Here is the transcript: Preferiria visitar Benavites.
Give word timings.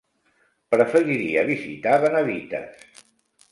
Preferiria 0.75 1.45
visitar 1.51 1.95
Benavites. 2.07 3.07